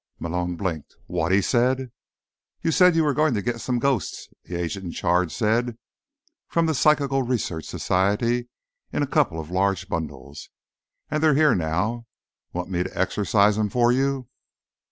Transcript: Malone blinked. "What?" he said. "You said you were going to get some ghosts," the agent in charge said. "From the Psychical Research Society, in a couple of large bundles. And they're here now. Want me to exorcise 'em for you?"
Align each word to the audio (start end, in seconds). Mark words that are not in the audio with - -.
Malone 0.17 0.55
blinked. 0.55 0.95
"What?" 1.05 1.31
he 1.31 1.43
said. 1.43 1.91
"You 2.63 2.71
said 2.71 2.95
you 2.95 3.03
were 3.03 3.13
going 3.13 3.35
to 3.35 3.41
get 3.43 3.61
some 3.61 3.77
ghosts," 3.77 4.29
the 4.45 4.55
agent 4.55 4.83
in 4.83 4.91
charge 4.91 5.31
said. 5.31 5.77
"From 6.47 6.65
the 6.65 6.73
Psychical 6.73 7.21
Research 7.21 7.65
Society, 7.65 8.49
in 8.91 9.03
a 9.03 9.05
couple 9.05 9.39
of 9.39 9.51
large 9.51 9.87
bundles. 9.89 10.49
And 11.11 11.21
they're 11.21 11.35
here 11.35 11.53
now. 11.53 12.07
Want 12.51 12.71
me 12.71 12.81
to 12.81 12.99
exorcise 12.99 13.59
'em 13.59 13.69
for 13.69 13.91
you?" 13.91 14.27